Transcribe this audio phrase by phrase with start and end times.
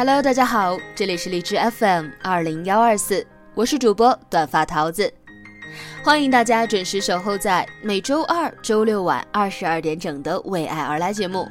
[0.00, 3.22] Hello，大家好，这里是荔枝 FM 二零幺二四，
[3.54, 5.12] 我是主播短发桃子，
[6.02, 11.46] 欢迎大家准时守候在每周二、周六晚二十二点整的《为爱而来》节目。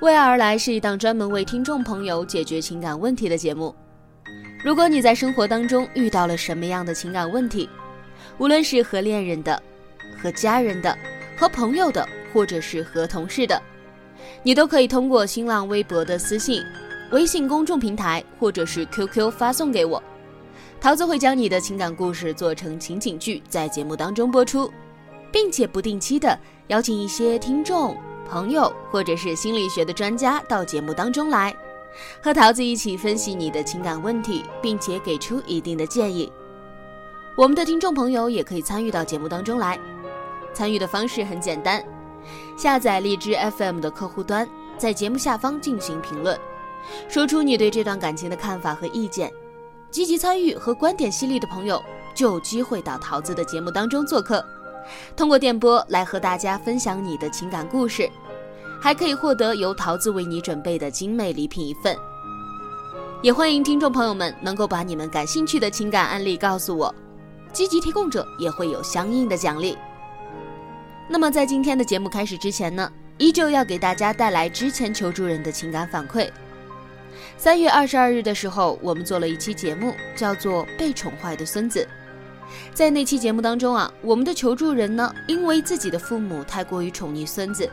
[0.00, 3.76] 为爱而来是一档专门为听众朋友解决情感问题的节目。
[4.64, 7.68] 如果你在生活当中遇到了什么样的情感问题，
[8.38, 9.62] 无论是和恋人的、
[10.16, 10.96] 和家人的、
[11.36, 13.60] 和朋友的，或者是和同事的，
[14.42, 16.64] 你都可以通过新浪微博的私信。
[17.14, 20.02] 微信公众平台或者是 QQ 发送给我，
[20.80, 24.68] 桃子会将你的情感故事做成情景剧，在节目当中播出，
[25.30, 27.96] 并且不定期的邀请一些听众
[28.28, 31.54] 朋友或者是心理学的专家到节目当中来，
[32.20, 36.32] 和桃子一起分析你的情感问题，并且给出一定的建议。
[37.36, 39.78] 我们的听众朋友也可以参与到节目当中来，
[40.52, 41.80] 参与的方式很简单，
[42.56, 46.36] 下载荔枝 FM 的客户端，在节目下方进行评论。
[47.08, 49.30] 说出你对这段感情的看法和意见，
[49.90, 51.82] 积极参与和观点犀利的朋友
[52.14, 54.44] 就有机会到桃子的节目当中做客，
[55.16, 58.08] 通过电波来和大家分享你的情感故事，
[58.80, 61.96] 还可以获得由桃子为你准备的精美礼品一份。
[63.22, 66.94] 也欢迎听众朋友们能够把你们感兴趣的情感案例告诉我，
[67.52, 69.78] 积极提供者也会有相应的奖励。
[71.08, 76.28] 那么在今天的节目开始之前呢，依旧要给大家带来之前求助人的情感反馈。
[77.36, 81.80] 三月二十二日的时候，我们做了一期节目，叫做《被宠坏的孙子》。
[82.72, 87.68] 在那期节目当中啊，我们的求助人呢，因为自己的父母太过于宠溺孙子，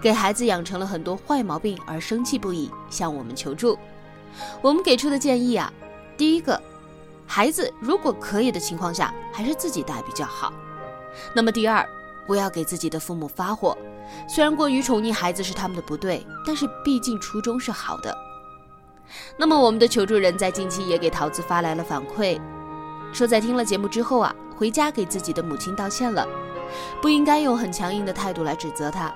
[0.00, 3.78] 给孩子养成了很多坏毛病而生气不已，向我们求助。
[4.60, 5.72] 我们给出的建议啊，
[6.16, 6.60] 第一个，
[7.26, 10.52] 孩子如果可以的情况下，还是自己带比较好。
[11.34, 11.86] 那么第二，
[12.26, 13.76] 不要给自己的父母发火。
[14.28, 18.16] 虽然过于宠溺孩子是他们的不对，但是毕竟初衷是好的。
[19.36, 22.40] 那么，我们的求助人在近期也给桃子发来了反馈，
[23.12, 26.26] 说在听了节目之后啊，回家给自己的母亲道歉了，
[27.00, 29.14] 不应该用很强硬的态度来指责他。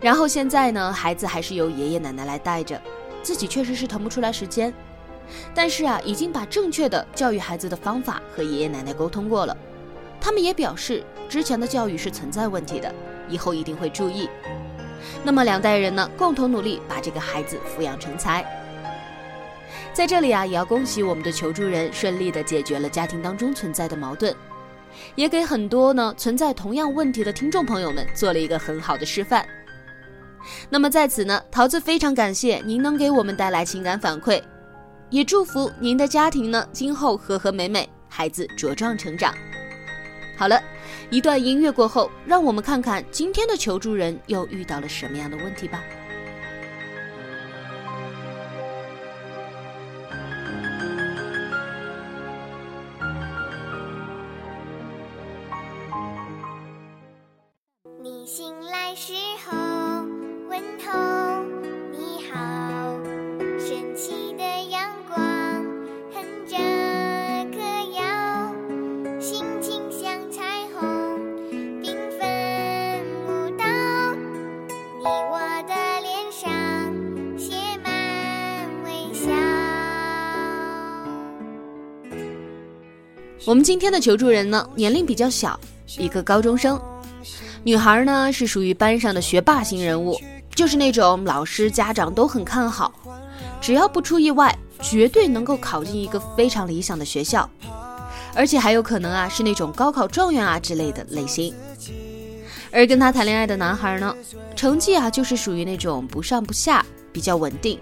[0.00, 2.80] 然后现在呢，孩子还是由爷爷奶奶来带着，
[3.22, 4.72] 自己确实是腾不出来时间，
[5.54, 9.56] 但是啊，已经把正确的教育孩子的方法和爷爷奶奶沟通过了，
[10.20, 12.92] 他们也表示之前的教育是存在问题的，
[13.28, 14.28] 以后一定会注意。
[15.22, 18.44] 那么两代人呢，共同努力把这个孩子抚养成才。
[19.92, 24.34] 在这里啊，也要恭喜我们的求助人顺利的解决了家庭当中存在的矛盾，
[25.14, 29.44] 也给很多呢存在同样问题的听众朋友们做了一个很好的示范。
[30.70, 34.40] 那么在此呢，桃子非常感谢您能给我们带来情感反馈，
[35.10, 39.34] 也祝福您的家庭呢今后和和美美，孩子茁壮成长。
[40.38, 40.58] 好了，
[41.10, 45.82] 一段音乐过后，让我们看看今天的求助人又遇到了什么样的问题吧。
[83.50, 85.58] 我们今天的求助人呢，年龄比较小，
[85.98, 86.80] 一个高中生，
[87.64, 90.16] 女孩呢是属于班上的学霸型人物，
[90.54, 92.94] 就是那种老师家长都很看好，
[93.60, 97.50] 只要不出意外，绝对能够考进一个非常理想的学校，
[98.36, 101.52] 而且还有可能啊是那种高考状元啊之类的类型。
[102.70, 104.14] 而跟他谈恋爱的男孩呢，
[104.54, 107.76] 成绩啊就是属于那种不上不下，比较稳定，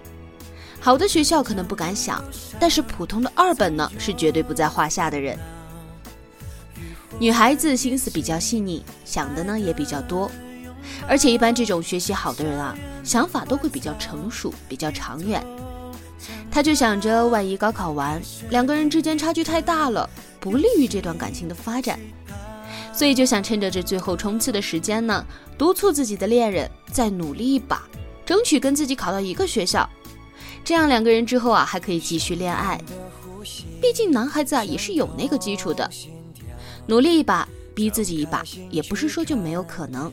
[0.79, 2.23] 好的学校可能不敢想，
[2.59, 5.37] 但是普通的二本呢，是绝对不在话下的人。
[7.19, 10.31] 女孩子心思比较细腻，想的呢也比较多，
[11.05, 12.73] 而且一般这种学习好的人啊，
[13.03, 15.45] 想法都会比较成熟，比较长远。
[16.49, 21.99] 他就想着，万一高考完，两个人之间差距太大了，不利于这段感情的发展，
[22.93, 25.25] 所以就想趁着这最后冲刺的时间呢，
[25.57, 27.83] 督促自己的恋人再努力一把，
[28.25, 29.87] 争取跟自己考到一个学校，
[30.63, 32.79] 这样两个人之后啊还可以继续恋爱。
[33.81, 35.89] 毕竟男孩子啊也是有那个基础的。
[36.89, 40.11] 努力一把，逼自己一把，也不是说就没有可能。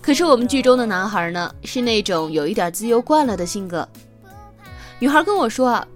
[0.00, 3.88] 可是我们剧中的男孩呢，是那种有一点自由惯了的性格。
[5.00, 5.88] 女孩跟我说啊，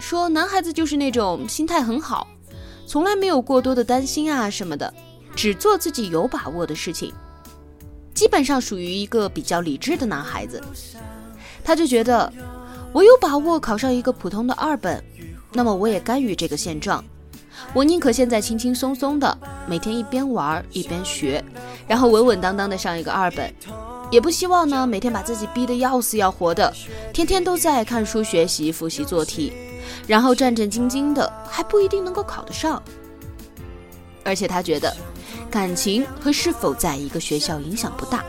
[0.00, 2.26] 说男孩子就是那种心态很好，
[2.86, 4.90] 从来没有过多的担心啊什么的，
[5.36, 7.12] 只做自己有把握的事情，
[8.14, 10.62] 基本上属于一个比较理智的男孩子。
[11.62, 12.32] 他就觉得，
[12.94, 15.04] 我有把握考上一个普通的二本，
[15.52, 17.04] 那么我也甘于这个现状。
[17.74, 21.44] 我宁可现在轻轻松松的，每天一边玩一边学，
[21.86, 23.52] 然后稳稳当当的上一个二本，
[24.10, 26.72] 也不希望呢每天把自己逼得要死要活的，
[27.12, 29.52] 天天都在看书学习复习做题，
[30.06, 32.82] 然后战战兢兢的还不一定能够考得上。
[34.24, 34.94] 而且他觉得，
[35.50, 38.24] 感情和是否在一个学校影响不大，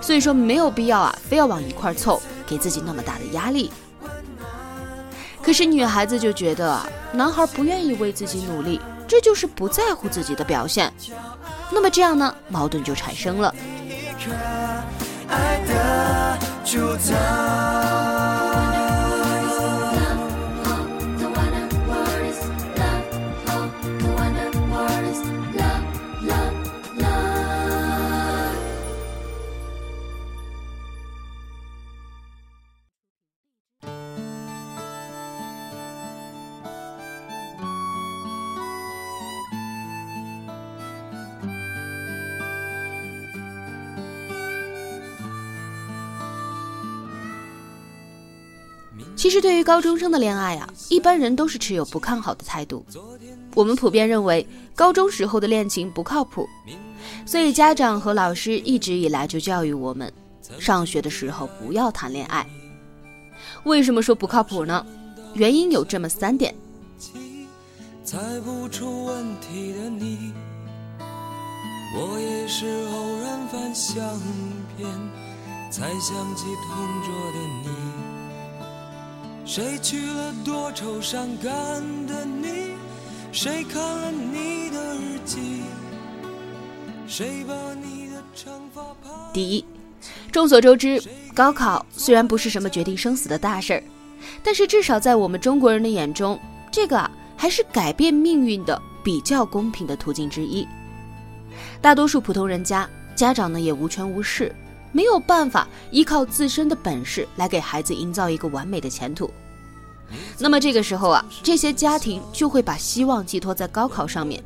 [0.00, 3.70] 所以说没有必要啊非要往一块凑，给自己那么大的压力。
[5.44, 10.90] 可是女孩子就觉得啊，男孩不愿意为自己努力，这就是不在乎自己的表现。
[11.70, 13.54] 那么这样呢，矛盾就产生了。
[49.24, 52.84] 其实，对于高中生的恋爱啊，一般人都是持有不看好的态度。
[53.54, 56.46] 我们普遍认为，高中时候的恋情不靠谱，
[57.24, 60.12] 所以家长和老师一直以来就教育我们，
[60.58, 62.46] 上学的时候不要谈恋爱。
[63.62, 64.84] 为什么说不靠谱呢？
[65.32, 66.54] 原因有这么三点。
[68.04, 70.34] 猜不出问题的你，
[71.96, 74.04] 我也是偶然翻相
[74.76, 74.86] 片，
[75.70, 78.13] 才想起同桌的你。
[79.46, 81.52] 谁娶了多愁善感
[82.06, 82.72] 的你？
[83.30, 85.60] 谁看了你的日记？
[87.06, 88.82] 谁把你的长发
[89.34, 89.64] 第一，
[90.32, 91.02] 众所周知，
[91.34, 93.82] 高考虽然不是什么决定生死的大事儿，
[94.42, 96.40] 但是至少在我们中国人的眼中，
[96.72, 100.66] 这个啊还是改变命运的比较公平的途径之一。
[101.82, 104.54] 大多数普通人家家长呢也无权无势。
[104.94, 109.28] 没有办法依靠自身的本事来给孩子营造一个完美的前途，
[110.38, 114.40] 那么这个时候啊，这些家庭就会把希望寄托在高考上面，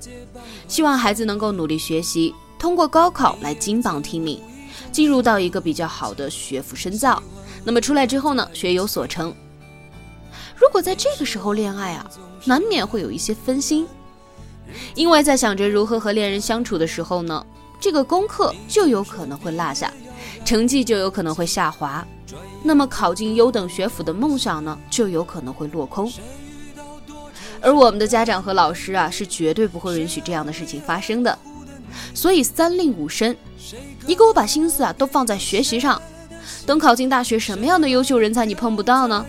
[0.67, 4.41] 希望孩子能够努力学习，通过高考来金榜题名，
[4.91, 7.23] 进入到一个比较好的学府深造。
[7.63, 9.35] 那么出来之后呢，学有所成。
[10.57, 12.11] 如果在这个时候恋爱啊，
[12.47, 13.87] 难免会有一些分心，
[14.95, 17.45] 因为在想着如何和恋人相处的时候呢，
[17.81, 19.93] 这个功课就有可能会落下。
[20.45, 22.07] 成绩就有可能会下滑，
[22.63, 26.11] 那么考进优等学府的梦想呢，就有可能会落空。
[27.61, 31.39] 而我们的家长和老师啊，是绝对不会允许这样的事情发生的。
[32.15, 33.37] 所以三令五申，
[34.07, 36.01] 你给我把心思啊都放在学习上，
[36.67, 39.25] 等考进大学，什么样的优秀人才你碰不到呢？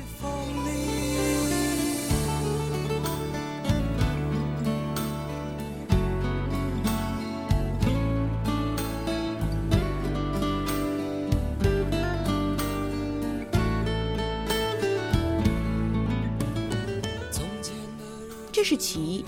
[18.59, 19.23] 这是其一。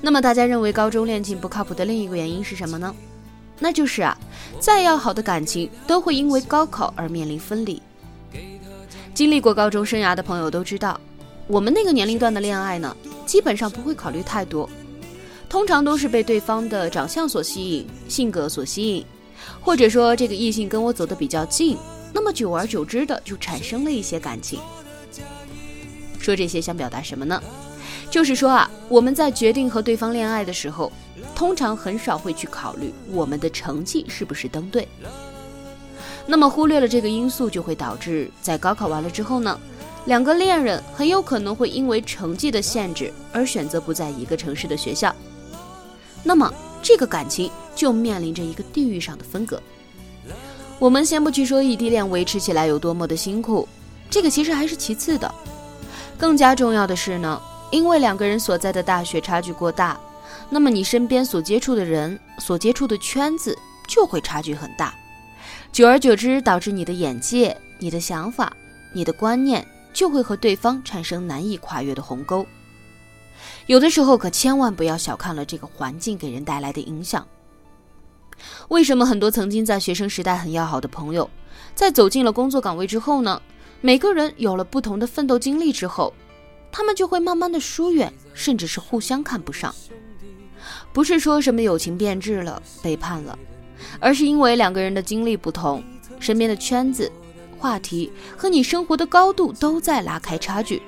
[0.00, 2.94] 那么大家认为高中恋情不靠谱的另一个原因是什么呢？
[3.58, 4.16] 那就是啊，
[4.60, 7.82] 再要好的感情都会因为高考而面临分离。
[9.14, 11.00] 经历过高中生涯的朋友都知道，
[11.48, 14.70] 我们那个年龄段的恋爱呢，基本上不会考虑太多，
[15.48, 19.04] 通常都是被对方的长相所吸引、性格所吸引，
[19.60, 21.76] 或者说这个异性跟我走得比较近，
[22.12, 24.60] 那么久而久之的就产生了一些感情。
[26.20, 27.42] 说这些想表达什么呢？
[28.14, 30.92] 就是说啊，我们在决定和对方恋爱的时候，
[31.34, 34.86] 通常很少会去考虑我们的成绩是不是登对。
[36.24, 39.58] 那么忽略了这个因素，就会导致在高考完了之后呢，
[40.04, 45.12] 两个恋人很有可能会因为成绩的限制而选择不在一个城市的学校。
[46.22, 46.48] 那么
[46.80, 49.60] 这个感情就面临着一个地域上的分隔。
[50.78, 53.68] 我们先不去说异地恋维持起来有多么的辛苦，
[54.08, 55.34] 这个其实还是其次的。
[56.16, 57.42] 更加重要的是呢，
[57.74, 59.98] 因为两个人所在的大学差距过大，
[60.48, 64.94] 那么你身边所接触的人、所接触的圈子就会差距很大。
[65.72, 68.52] 久而久之，导致你的眼界、你的想法、
[68.92, 72.46] 你的观念就会和对方产生难以跨越的鸿沟。
[73.66, 77.26] 有的时候可千万不要小看了这个环境给人带来的影响。
[78.68, 81.28] 为什么很多曾经在学生时代很要好的朋友，
[81.74, 83.42] 在走进了工作岗位之后呢？
[83.80, 86.14] 每个人有了不同的奋斗经历之后，
[86.76, 89.72] 他们就会慢慢的疏远，甚至是互相看不上。
[90.92, 93.38] 不是说什么友情变质了、背叛了，
[94.00, 95.84] 而是因为两个人的经历不同，
[96.18, 97.08] 身边的圈子、
[97.56, 100.82] 话题和你生活的高度都在拉开差距。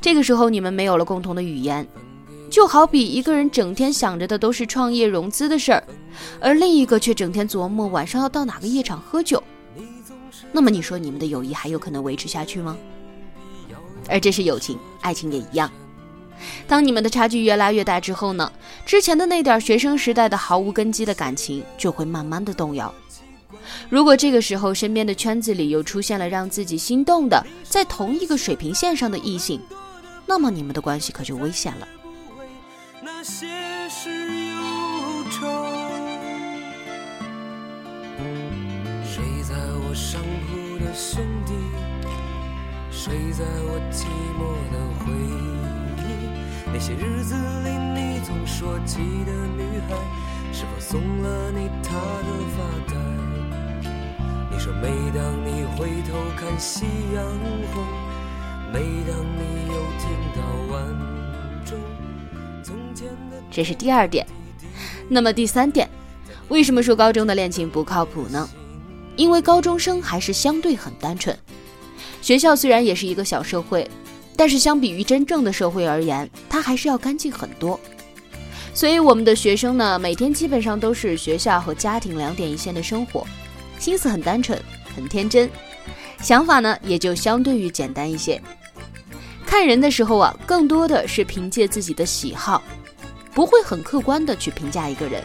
[0.00, 1.86] 这个时候，你们没有了共同的语言，
[2.48, 5.84] 就好比一个人整天想着的都是创业融资的事儿，
[6.40, 9.42] 而另一个却整天琢磨晚上要到哪个夜场喝酒。
[10.52, 12.78] 那么你说你们的友谊还有可能维持下去吗？
[14.08, 15.70] 而这是友情，爱情也一样。
[16.66, 18.50] 当你们的差距越拉越大之后呢？
[18.84, 22.92] 之前的那点学生时代的毫无根基的感情就会慢慢的动摇。
[23.88, 29.60] 如果这个时候身边的圈子里又出现了让自己心动的在同一个水平线上的异性，
[30.26, 31.86] 那么你们的关系可就危险了。
[33.04, 33.46] 那些
[33.88, 34.10] 兄
[41.41, 41.41] 弟，
[43.04, 44.06] 睡在我寂
[44.38, 45.98] 寞的回忆。
[46.72, 47.68] 那些日子里，
[48.00, 49.96] 你总说起的女孩，
[50.52, 52.94] 是否送了你她的发带？
[54.52, 57.26] 你说每当你回头看夕阳
[57.74, 57.84] 红，
[58.72, 58.78] 每
[59.10, 60.06] 当你又听
[60.36, 60.40] 到
[60.72, 60.86] 晚
[61.66, 61.76] 钟，
[62.62, 63.42] 从前的。
[63.50, 64.24] 这是第二点。
[65.08, 65.90] 那么第三点，
[66.46, 68.48] 为什么说高中的恋情不靠谱呢？
[69.16, 71.36] 因为高中生还是相对很单纯，
[72.22, 73.86] 学校虽然也是一个小社会，
[74.36, 77.78] 但是相比于真正的社会而言，它还是要干净很多。
[78.72, 83.26] 所以我们的学生呢，每天基本上都是学校和家庭两点一线的生活，
[83.78, 84.58] 心思很单纯，
[84.96, 85.50] 很天真，
[86.22, 88.40] 想法呢也就相对于简单一些。
[89.44, 92.62] 看人的时候啊，更多的是凭借自己的喜好，
[93.34, 95.22] 不会很客观的去评价一个人，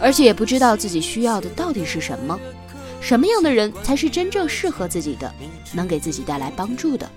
[0.00, 2.36] 而且也不知道自己需要的到底是什么。
[3.00, 5.32] 什么样的人才是真正适合自己的，
[5.72, 7.08] 能给自己带来帮助的？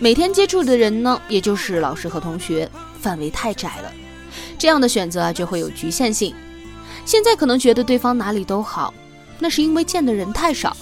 [0.00, 2.68] 每天接触的人呢，也就是老师和同学，
[3.00, 3.92] 范围太窄了，
[4.58, 6.34] 这样的选择啊就会有局限性。
[7.04, 8.92] 现在可能觉得对方哪里都好，
[9.38, 10.76] 那是因为见的人太少。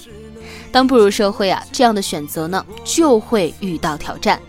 [0.71, 4.41] 当步入社会啊，这样的选择呢就会遇到挑战。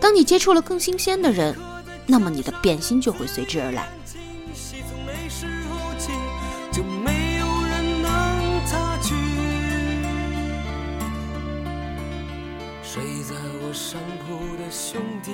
[0.00, 1.54] 当你接触了更新鲜的人，
[2.06, 3.88] 那么你的变心就会随之而来。
[14.92, 15.30] 兄弟，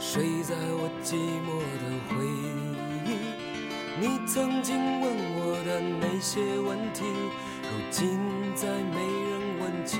[0.00, 3.12] 睡在我寂寞的回忆。
[4.00, 7.04] 你曾经问我的那些问题，
[7.62, 8.18] 如今
[8.54, 9.98] 再没人问起。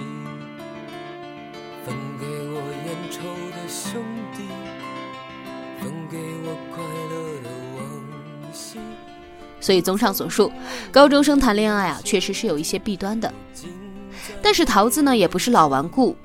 [1.85, 2.57] 分给我
[2.87, 3.21] 烟抽
[3.51, 4.03] 的兄
[4.35, 4.49] 弟，
[5.79, 6.83] 分给我快
[7.13, 8.79] 乐的往昔。
[9.61, 10.51] 所以，综上所述，
[10.91, 13.31] 高中生谈恋爱啊，确实是有一些弊端的。
[14.41, 16.17] 但是桃子呢，也不是老顽固。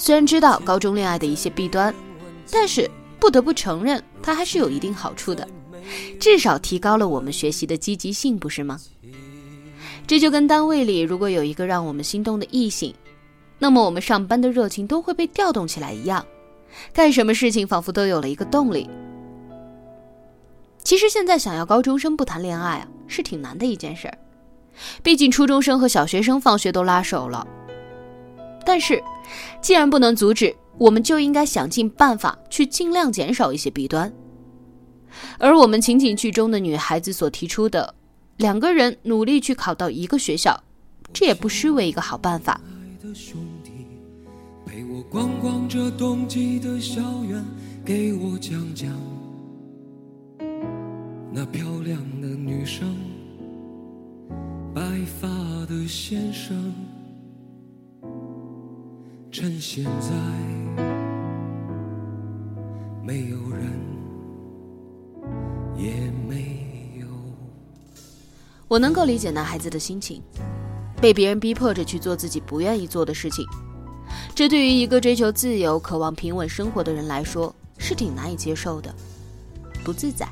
[0.00, 1.94] 虽然知道高中恋爱的一些弊端，
[2.50, 2.90] 但是
[3.20, 5.46] 不得不承认，它还是有一定好处的，
[6.18, 8.80] 至少提高了我们学习的积极性，不是吗？
[10.06, 12.94] 这就跟单位里如果有一个让我们心动的异性，
[13.58, 16.24] 那么我们上班的热情都会被调动起来一样，
[16.94, 18.88] 干什么事情仿佛都有了一个动力。
[20.82, 24.16] 其实现在想要高中生不谈恋爱啊，是挺难的一件事儿，
[25.02, 27.46] 毕竟初中生和小学生放学都拉手了。
[28.64, 29.02] 但是，
[29.60, 34.12] 既然不能阻止，我们就应该想尽办法去尽量减少一些弊端。
[35.38, 37.94] 而我们情景剧中的女孩子所提出的，
[38.36, 40.62] 两个人努力去考到一个学校，
[41.12, 42.60] 这也不失为一个好办法。
[44.64, 47.44] 陪我逛逛这冬季的校园，
[47.84, 48.88] 给我讲讲
[51.32, 52.96] 那漂亮的女生，
[54.72, 54.80] 白
[55.20, 55.28] 发
[55.66, 56.72] 的先生。
[59.32, 60.10] 趁现在
[63.00, 63.70] 没有人，
[65.76, 67.06] 也没有。
[68.66, 70.20] 我能够理解男孩子的心情，
[71.00, 73.46] 被别人逼迫着去做自己不愿意做的事情，
[74.34, 78.92] 这对于一个追求自由、渴望平稳生活的人来说是挺难以接受的，
[79.84, 80.28] 不自在。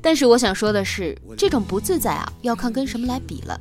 [0.00, 3.60] 但是我想说的是，这种不自在啊，要看跟什么来比了。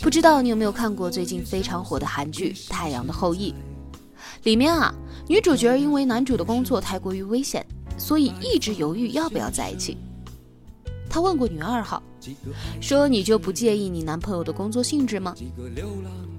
[0.00, 3.52] 不知道你有没有看过最近非常火的韩剧《太阳的后裔》？
[4.44, 4.94] 里面啊，
[5.28, 7.64] 女主角因为男主的工作太过于危险，
[7.96, 9.96] 所以一直犹豫要不要在一起。
[11.08, 12.02] 她问过女二号，
[12.80, 15.34] 说：“你就不介意你男朋友的工作性质吗？”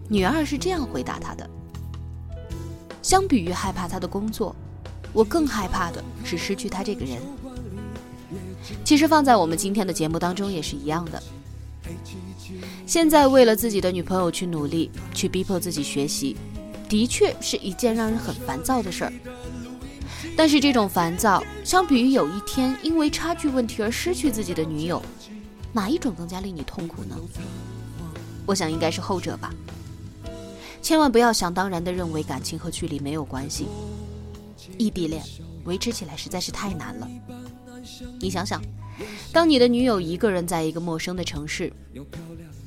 [0.09, 1.49] 女二是这样回答她的
[3.01, 4.55] ：“相比于害怕他的工作，
[5.13, 7.19] 我更害怕的是失去他这个人。”
[8.83, 11.21] 其实放在我们今天的节目当中也是一样的。
[12.85, 16.35] 现在为了自己的女朋友去努力，去逼迫自己学习，
[16.87, 19.13] 的确是一件让人很烦躁的事儿。
[20.37, 25.01] 但是这种烦躁，相比于有一天因为差距问题而失去自己的女友，
[25.71, 27.15] 哪一种更加令你痛苦呢？
[28.45, 29.53] 我想应该是后者吧。
[30.81, 33.67] 千万不要想当然的认为感情和距离没有关系，
[34.77, 35.23] 异地恋
[35.63, 37.07] 维持起来实在是太难了。
[38.19, 38.61] 你想想，
[39.31, 41.71] 当你的女友一个人在一个陌生的城市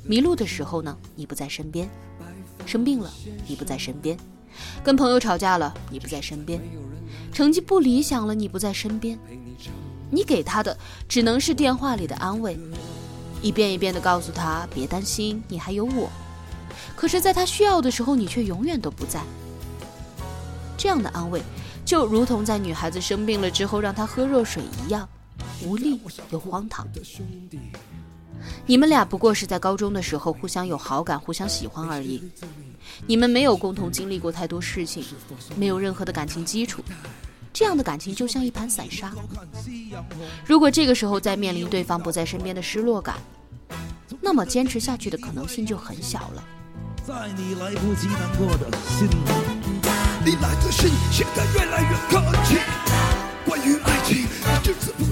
[0.04, 1.86] 迷路的时候呢，你不在身边；
[2.66, 3.10] 生病了，
[3.46, 4.16] 你不在身边；
[4.82, 6.60] 跟朋友吵架了，你不在身边；
[7.32, 9.18] 成绩不理想了，你不在身边。
[10.10, 12.58] 你给她的只能是电话里的安慰，
[13.42, 16.10] 一遍一遍地告诉她别担心，你还有我。
[16.96, 19.22] 可是，在她需要的时候，你却永远都不在。
[20.76, 21.42] 这样的安慰。
[21.84, 25.08] 就如同在女孩子生病了之后让她喝热水一样，
[25.64, 26.00] 无力
[26.30, 26.86] 又荒唐。
[28.66, 32.22] 你们俩不过是在高中的时候互相有好感、互相喜欢而已，
[33.06, 35.04] 你们没有共同经历过太多事情，
[35.56, 36.82] 没有任何的感情基础，
[37.52, 39.12] 这样的感情就像一盘散沙。
[40.46, 43.16] 如果这个时候再面临对方不在身边的失落感，
[44.20, 46.44] 那么坚持下去的可能性就很小了。
[47.04, 49.16] 在你来不及难过的心里
[50.24, 52.58] 你来的信写得越来越客气，
[53.44, 55.07] 关于爱情你只字不。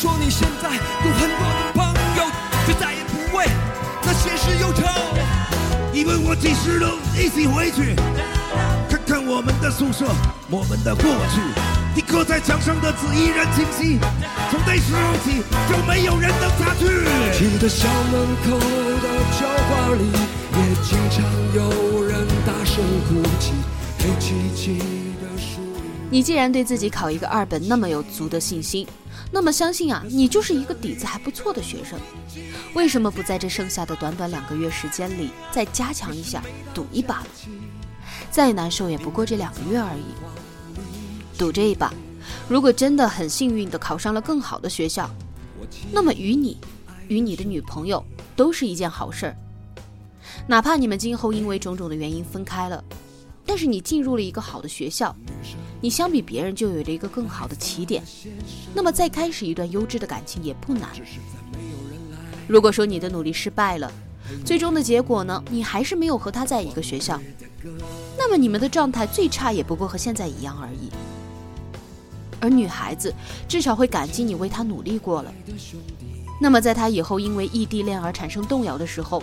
[0.00, 2.24] 说你现在有很多的朋友，
[2.64, 3.44] 却再也不为
[4.02, 4.82] 那些事忧愁。
[5.92, 7.94] 你问我几时能一起回去，
[8.88, 10.06] 看看我们的宿舍，
[10.48, 11.42] 我们的过去。
[11.94, 13.98] 你刻在墙上的字依然清晰，
[14.50, 16.86] 从那时候起就没有人能擦去。
[17.36, 20.08] 记得校门口的酒馆里，
[20.56, 21.20] 也经常
[21.52, 23.52] 有人大声哭泣。
[26.08, 28.86] 你既然对自己考一个二本那么有足的信心，
[29.32, 31.98] 那么相信啊，你就是一个底子还不错的学生。
[32.74, 36.42] 为什么不在这剩下的短短两个月时间里再加强一下，
[36.74, 37.24] 赌一把？
[38.30, 41.92] 再难受也不过这两个月而已，赌这一把，
[42.48, 45.08] 如果真的很幸运的考上了更好的学校，
[45.92, 46.58] 那么与你，
[47.08, 48.04] 与你的女朋友
[48.36, 49.36] 都是一件好事儿。
[50.46, 52.82] 哪怕你们今后因为种种的原因分开了。
[53.46, 55.14] 但是你进入了一个好的学校，
[55.80, 58.02] 你相比别人就有了一个更好的起点，
[58.74, 60.90] 那么再开始一段优质的感情也不难。
[62.46, 63.90] 如果说你的努力失败了，
[64.44, 67.18] 最终的结果呢，你还是没有和他在一个学校，
[68.18, 70.90] 那么你们的状态最差也不过和现在一样而已。
[72.40, 73.14] 而女孩子
[73.46, 75.32] 至少会感激你为她努力过了，
[76.40, 79.22] 那么在她以后因为异地恋而产生动摇的时候，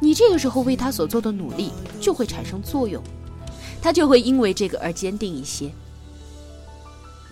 [0.00, 3.02] 你这个时候为她所做的努力就会产生作用。
[3.84, 5.70] 他就会因为这个而坚定一些，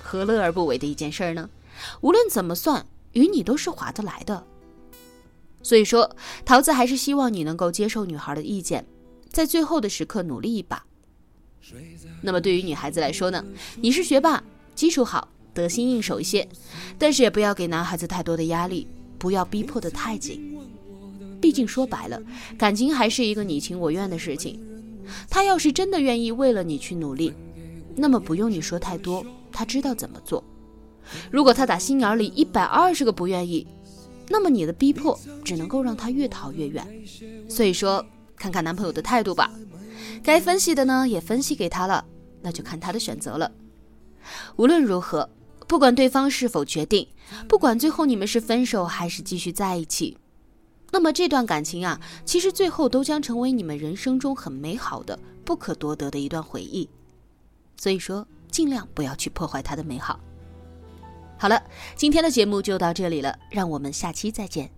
[0.02, 1.48] 何乐而不为的一件事呢？
[2.02, 4.44] 无论怎么算，与你都是划得来的。
[5.62, 8.84] 所以说，桃子还是希望你能够接受女孩的意见，
[9.30, 10.84] 在最后的时刻努力一把。
[12.20, 13.42] 那么对于女孩子来说呢？
[13.76, 16.46] 你是学霸，基础好，得心应手一些，
[16.98, 18.86] 但是也不要给男孩子太多的压力，
[19.16, 20.54] 不要逼迫的太紧。
[21.40, 22.22] 毕竟说白了，
[22.58, 24.62] 感情还是一个你情我愿的事情。
[25.28, 27.32] 他要是真的愿意为了你去努力，
[27.96, 30.42] 那么不用你说太多，他知道怎么做。
[31.30, 33.66] 如果他打心眼里一百二十个不愿意，
[34.28, 36.86] 那么你的逼迫只能够让他越逃越远。
[37.48, 38.04] 所以说，
[38.36, 39.50] 看看男朋友的态度吧，
[40.22, 42.04] 该分析的呢也分析给他了，
[42.40, 43.50] 那就看他的选择了。
[44.56, 45.28] 无论如何，
[45.66, 47.08] 不管对方是否决定，
[47.48, 50.16] 不管最后你们是分手还是继续在一起。
[50.92, 56.88] 那么这段感情啊，其实最后都将成为你们人生中很美好的、不可多得的一段回忆。
[57.76, 60.20] 所以说，尽量不要去破坏它的美好。
[61.38, 61.60] 好了，
[61.96, 64.70] 今天的节目就到这里了，让我们下期再见。